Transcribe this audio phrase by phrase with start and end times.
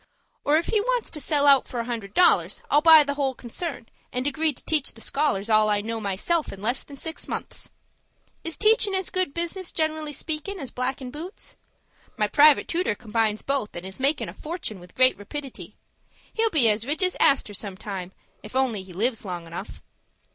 [0.43, 3.35] Or, if he wants to sell out for a hundred dollars, I'll buy the whole
[3.35, 7.27] concern, and agree to teach the scholars all I know myself in less than six
[7.27, 7.69] months.
[8.43, 11.55] Is teachin' as good business, generally speakin', as blackin' boots?
[12.17, 15.75] My private tooter combines both, and is makin' a fortun' with great rapidity.
[16.33, 18.11] He'll be as rich as Astor some time,
[18.43, 19.83] _if he only lives long enough.